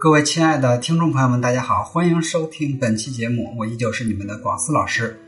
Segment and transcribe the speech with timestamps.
[0.00, 5.20] 各位亲爱的听众朋友们，大家好，欢迎收听本期节目，我依旧是你们的广思老师。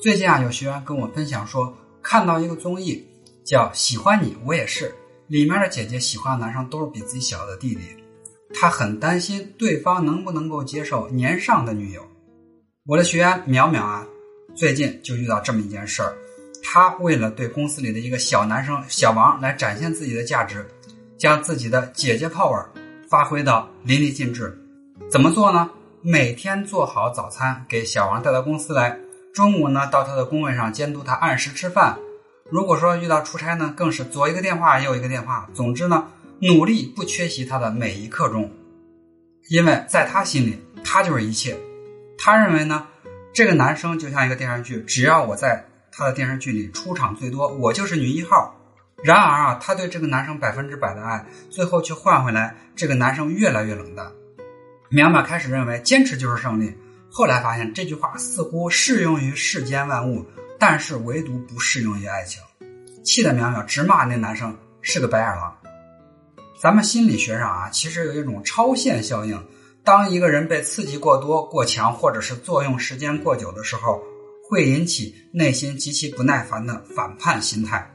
[0.00, 3.06] 最近啊，有学员跟我分享说，看到一个综艺
[3.44, 4.88] 叫《喜欢你我也是》，
[5.26, 7.82] 里面的姐姐喜欢的男生都是比自己小的弟弟，
[8.54, 12.02] 她很担心对方能不能够接受年上的女友。
[12.86, 14.06] 我的学员淼淼啊，
[14.54, 16.16] 最近就遇到这么一件事儿，
[16.62, 20.66] 她为了对公司里的一个小男生小王来展现自己的价值，
[21.18, 22.70] 将自己的姐姐泡味儿。
[23.08, 24.58] 发挥到淋漓尽致，
[25.10, 25.70] 怎么做呢？
[26.02, 28.98] 每天做好早餐给小王带到公司来，
[29.32, 31.98] 中午呢到他的工位上监督他按时吃饭。
[32.50, 35.48] 如果说遇到出差呢，更是左一个电话右一个电话。
[35.52, 36.06] 总之呢，
[36.40, 38.50] 努力不缺席他的每一刻钟，
[39.50, 41.56] 因为在他心里，他就是一切。
[42.18, 42.86] 他认为呢，
[43.32, 48.55] 这个男生就像一个电视剧，只要我在他的电视剧里出场最多，我就是女一号。
[49.06, 54.10] 然而啊，她对这个男生百分之百的爱，最后却换回来这个男生越来越冷淡。
[54.90, 56.76] 淼淼开始认为坚持就是胜利，
[57.08, 60.26] 后来发现这句话似乎适用于世间万物，
[60.58, 62.42] 但是唯独不适用于爱情。
[63.04, 65.56] 气得淼淼直骂那男生是个白眼狼。
[66.60, 69.40] 咱们心理学上啊，其实有一种超限效应，
[69.84, 74.02] 当一个人被刺激过多、过强，或者是作用时间过久的时候，
[74.50, 77.88] 会引起内心极其不耐烦的反叛心态。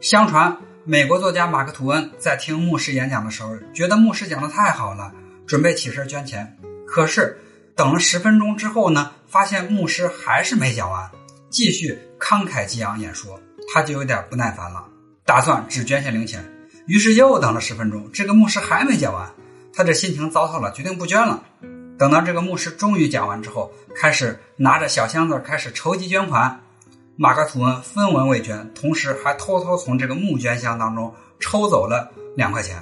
[0.00, 5.10] 相传，美国作家马克·吐温在听牧师演讲的时候，觉得牧师讲的太好了，
[5.46, 6.54] 准备起身捐钱。
[6.86, 7.40] 可是
[7.74, 11.10] 等了十分钟之后呢，发现牧师还是没讲完，
[11.48, 13.40] 继续慷慨激昂演说，
[13.72, 14.84] 他就有点不耐烦了，
[15.24, 16.44] 打算只捐献零钱。
[16.86, 19.32] 于是又等了十分钟，这个牧师还没讲完，
[19.72, 21.42] 他这心情糟透了，决定不捐了。
[21.98, 26.60] 等到这个牧师终于讲完之后，开始拿着小箱子开始筹集捐款。
[27.18, 32.76] 马克吐温分文未捐，同时还偷偷从这个募捐箱当中抽走了两块钱。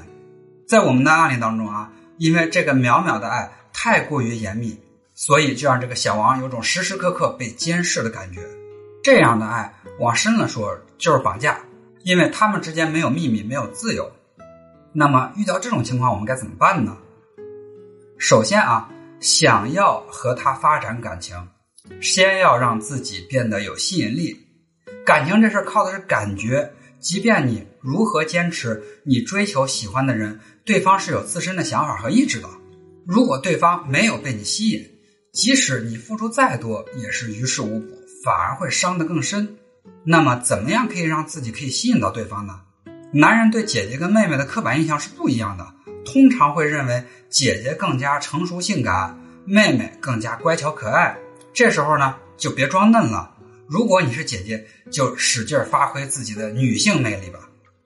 [0.67, 4.77] 在我们的案例当中啊，因为这个淼淼的爱太过于严密，
[5.15, 8.41] 所以就让这个小王有种时时刻刻被监视的感觉。
[9.05, 11.61] 这样的爱往深了说就是绑架，
[12.03, 14.11] 因为他们之间没有秘密，没有自由。
[14.93, 16.97] 那么遇到这种情况，我们该怎么办呢？
[18.19, 21.37] 首先啊，想要和他发展感情。
[22.01, 24.37] 先要让自己变得有吸引力，
[25.05, 26.73] 感情这事儿靠的是感觉。
[27.01, 32.49] 即便你如何坚持，你追求喜欢的人，对方是有自身的想法和意志的。
[33.07, 34.91] 如果对方没有被你吸引，
[35.31, 37.87] 即使你付出再多，也是于事无补，
[38.25, 39.59] 反而会伤得更深。
[40.05, 42.63] 那么，怎么样可以让自己可以吸引到对方呢？
[43.13, 45.75] 男人对姐姐跟妹妹的刻板印象是不一样的，
[46.07, 51.19] 通常会认为姐姐更加成熟性感，妹妹更加乖巧可爱。
[51.55, 53.31] 这时候呢，就别装嫩了。
[53.69, 57.39] 如果你是姐姐，就使劲发挥自己的女性魅力吧。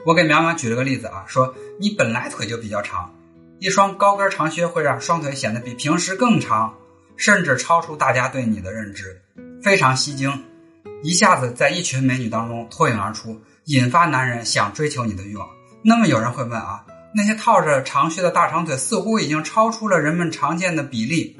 [0.06, 3.14] 我给苗苗举了个例子啊，说你本来腿就比较长，
[3.58, 6.74] 一双高跟长靴会让双腿显得比平时更长，
[7.18, 9.20] 甚至超出大家对你的认知，
[9.62, 10.44] 非常吸睛，
[11.02, 15.46] 一下子在一群美女当中脱颖而出，引发男人想追求你的欲望。
[15.84, 21.36] 那么有人会问啊，那些套着长靴的大长腿似乎已经超出了人们常见的比例，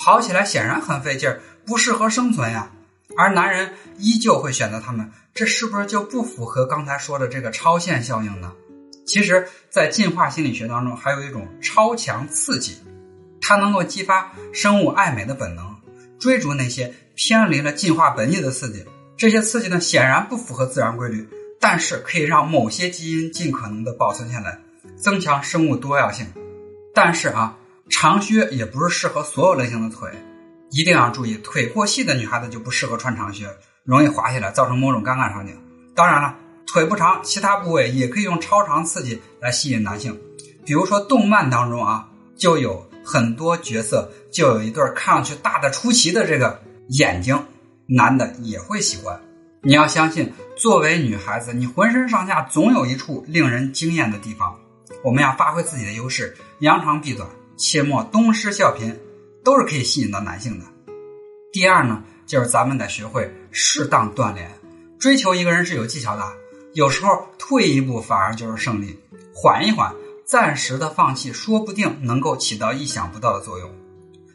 [0.00, 1.40] 跑起来显然很费劲儿。
[1.68, 2.70] 不适合生存呀，
[3.14, 8.54] 而男人依旧会选择他们，这是不是就不符合刚才说的这个超限效应呢？
[9.06, 12.78] 其实，在进化心理学当中，还有一种超强刺激，
[13.42, 15.76] 它能够激发生物爱美的本能，
[16.18, 18.82] 追逐那些偏离了进化本意的刺激。
[19.18, 21.28] 这些刺激呢，显然不符合自然规律，
[21.60, 24.58] 但是可以让某些基因尽可能的保存下来，
[24.96, 26.26] 增强生物多样性。
[26.94, 27.58] 但是啊，
[27.90, 30.10] 长靴也不是适合所有类型的腿。
[30.70, 33.46] 一定要注意，腿过细的女孩子就不适合穿长靴，
[33.84, 35.56] 容易滑下来，造成某种尴尬场景。
[35.94, 36.36] 当然了，
[36.66, 40.18] 腿不长，其他部位也可以用超长刺激来吸引男性。
[40.66, 47.42] 比如说，动漫当中啊，就有很多角色就有一对看上去大的出奇的这个眼睛，
[47.86, 49.18] 男的也会喜欢。
[49.62, 54.54] 你要相信，作为女孩子，你浑身上下总有一处令人惊艳的地方。
[55.02, 58.94] 我们要发挥自己的优势，扬长避短，切莫东施效颦。
[59.48, 60.66] 都是可以吸引到男性的。
[61.50, 64.50] 第二呢，就是咱们得学会适当锻炼。
[64.98, 66.22] 追求一个人是有技巧的，
[66.74, 69.00] 有时候退一步反而就是胜利。
[69.32, 69.94] 缓一缓，
[70.26, 73.70] 暂时的放弃，说不定能够起到意想不到的作用。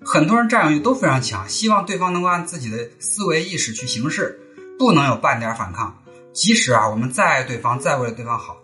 [0.04, 4.39] 很多人占有欲都非常强，希望对方能够按自己的思维意识去行事，
[4.80, 5.95] 不能有半点反抗。
[6.33, 8.57] 即使啊，我们再爱对方，再为了对方好，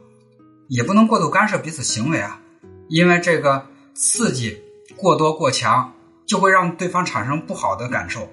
[0.68, 2.42] 也不能过度干涉彼此行为啊，
[2.88, 4.58] 因为这个刺激
[4.98, 5.94] 过多过强。
[6.30, 8.30] 就会让对方产生不好的感受，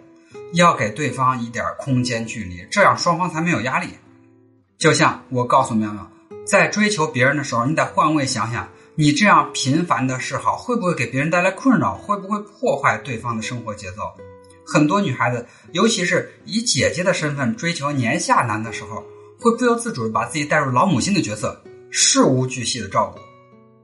[0.53, 3.89] 要给对方一点空间距离，这样双方才没有压力。
[4.77, 6.07] 就像我告诉苗苗，
[6.47, 11.95] 在追求别人的时候，你得换位想想，你这样频繁的示好，会不会给别人带来困扰？
[11.95, 14.03] 会不会破坏对方的生活节奏？
[14.67, 19.03] 很多女孩子，尤其是以姐姐的身份追求年下男的时候，
[19.41, 23.21] 会不由自主的把自己带入老母亲的角色，事无巨细的照顾，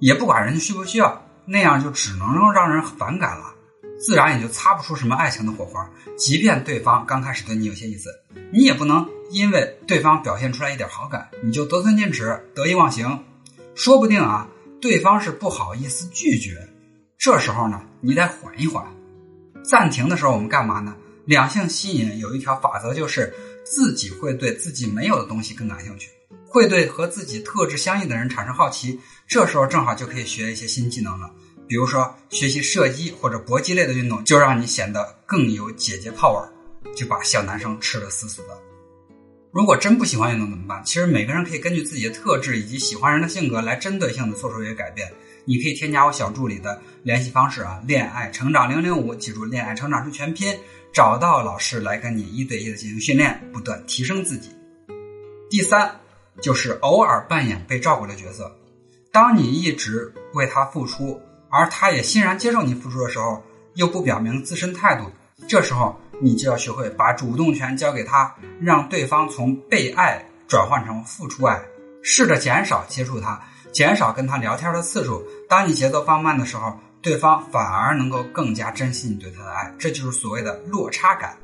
[0.00, 3.51] 也不管人家需不需要，那样就只能让人反感了，
[4.02, 5.88] 自然也就擦不出什么爱情的火花。
[6.18, 8.10] 即便对方刚开始对你有些意思，
[8.52, 13.24] 你也不能因为对方表现出来一点好感，你就得寸进尺、得意忘形，
[13.74, 14.48] 说不定啊。
[14.80, 16.68] 对方是不好意思拒绝，
[17.16, 18.84] 这时候呢，你得缓一缓。
[19.62, 20.96] 暂停的时候，我们干嘛呢？
[21.24, 23.32] 两性吸引有一条法则，就是
[23.64, 26.10] 自己会对自己没有的东西更感兴趣，
[26.48, 28.98] 会对和自己特质相应的人产生好奇。
[29.28, 31.30] 这时候正好就可以学一些新技能了，
[31.68, 36.46] 比如说学习射击或者搏击类的运动，就让你显得更有姐姐 power，
[36.94, 38.58] 就把小男生吃的死死的。
[39.52, 40.82] 如果真不喜欢运动怎么办？
[40.84, 45.10] 其实每个人可以根据自己的特质以及喜欢人的性格来针对性的做出一些改变。
[45.44, 50.56] 你可以添加我小助理的联系方式啊，恋爱成长零零五，记住恋爱成长是全拼，
[50.92, 54.50] 找到老师来跟你一对一的进行训练，不断提升自己。
[55.50, 56.00] 第三，
[56.40, 58.50] 就是偶尔扮演被照顾的角色。
[59.10, 61.20] 当你一直为他付出，
[61.52, 63.44] 而他也欣然接受你付出的时候，
[63.74, 65.04] 又不表明自身态度，
[65.46, 65.96] 这时候。
[66.24, 71.60] 你就要学会把主动权交给他，让对方从被爱转换成付出爱，
[72.00, 75.20] 试着减少接触他，减少跟他聊天的次数。
[75.48, 81.36] 当你节奏放慢的时候，对方反而能够更加珍惜你对他的爱，这就是所谓的落差感。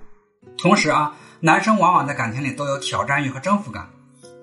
[0.57, 3.89] 同时啊，男生往往在感情里都有挑战欲和征服感，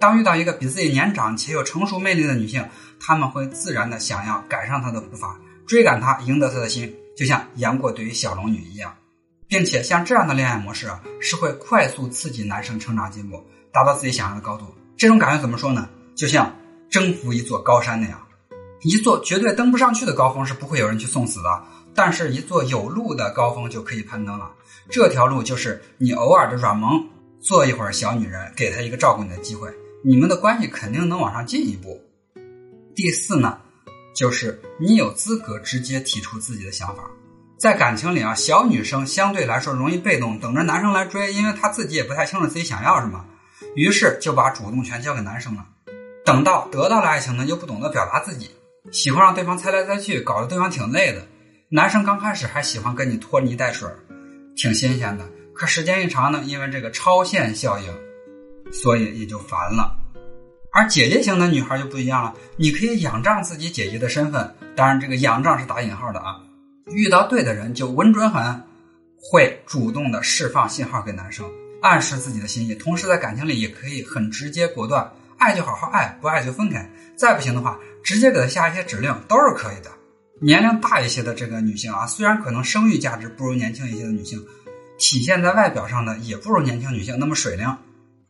[0.01, 2.67] 当遇到一个比自己年长且有成熟魅力的女性，
[2.99, 8.95] 他们会自然的想要赶上她的步伐，追赶她，赢得她的心，就像杨过对于小龙女一样。
[9.47, 14.65] 并且像这样的恋爱模式啊，是会快速刺激男生成长进步，达到自己想要的高度。
[14.97, 15.87] 这种感觉怎么说呢？
[16.15, 16.55] 就像
[16.89, 18.19] 征服一座高山那样，
[18.81, 21.63] 一座绝对登不上去的高峰是不会有人去送死的，
[21.93, 24.51] 但是一座有路的高峰就可以攀登了。
[24.89, 27.07] 这条路就是你偶尔的软萌，
[27.39, 29.69] 做一会儿小女人，给她一个照顾你的机会，
[30.03, 32.01] 你们的关系肯定能往上进一步。
[32.95, 33.59] 第四呢，
[34.15, 37.03] 就是你有资格直接提出自己的想法。
[37.57, 43.25] 在感情里啊，小女生相对来说容易被动，等着男生来追，因为她自己也不太清楚自己想要什么，
[43.75, 45.65] 于是就把主动权交给男生了。
[46.25, 48.49] 等到得到了爱情呢，又不懂得表达自己，
[48.91, 51.27] 喜欢让对方猜来猜去，搞得对方挺累的。
[51.69, 53.89] 男生刚开始还喜欢跟你拖泥带水，
[54.55, 57.93] 挺新鲜的，可时间一长呢，因为这个超限效应，
[58.71, 59.97] 所以也就烦了。
[60.75, 66.35] 而姐姐型的女孩就不一样了，你可以仰仗自己姐姐的身份，当然这个仰仗是打引号的啊。
[66.87, 68.61] 遇到对的人就稳准狠，
[69.17, 71.49] 会主动的释放信号给男生，
[71.81, 72.75] 暗示自己的心意。
[72.75, 76.91] 同时在感情里也可以很直接果断，爱就好好爱，不爱就分开。
[77.15, 79.89] 再不行的话，直接给他下一些指令都是可以的。
[80.41, 84.45] 年龄大一些的这个女性啊，虽然可能生育价值不如年轻一些的女性，
[84.97, 87.65] 体现在外表上呢也不如年轻女性那么水灵。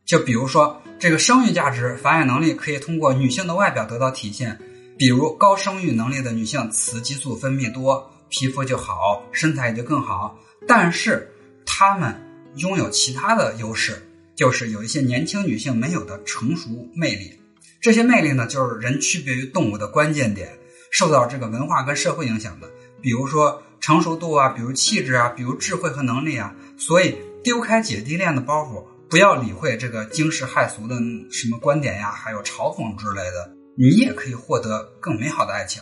[0.06, 4.58] 就比如说这个生育价值、繁衍能力可以通过女性的外表得到体现，
[4.96, 8.10] 比如高生育能力的女性，雌激素分泌多。
[8.28, 10.36] 皮肤就好，身材也就更好，
[10.66, 11.30] 但是
[11.64, 12.12] 她们
[12.56, 14.04] 拥有其他的优势，
[14.34, 17.38] 就是有一些年轻女性没有的成熟魅力。
[17.80, 20.58] 这些魅力呢，就是人区别于动物的关键点，
[20.90, 22.68] 受到这个文化跟社会影响的。
[23.00, 26.52] 比如说成熟度啊，比如气质啊，比如智慧和能力啊。
[26.76, 30.96] 所以丢开姐弟恋的包袱，不要理会这个惊世骇俗的
[31.30, 35.80] 什么观点呀，还有嘲讽之类的，你也可以获得更美好的爱情。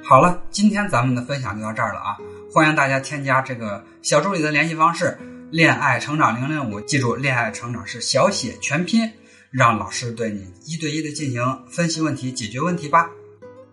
[0.00, 2.16] 好了，今天咱们的分享就到这儿了啊！
[2.52, 5.18] 欢迎大家添加这个小助理的联系方式
[5.50, 9.10] “恋爱成长零零五”，记住，恋爱成长是小写全拼，
[9.50, 13.10] 让老师对你一对一的进行分析问题、解决问题吧。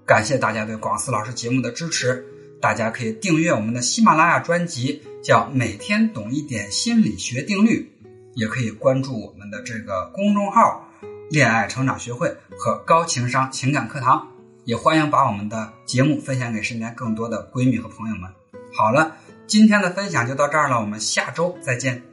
[0.04, 2.26] 感谢大家对广思老师节目的支持，
[2.60, 7.92] 大家可以订阅我们的喜马拉雅专辑，叫“每天懂一点心理学定律”，
[8.34, 10.88] 也可以关注我们的这个公众号
[11.30, 14.28] “恋爱成长学会”和“高情商情感课堂”。
[14.64, 18.30] 也欢迎把我们的节目分享给身边更多的闺蜜和朋友们。
[18.74, 22.11] 好了，今天的分享就到这儿了，我们下周再见。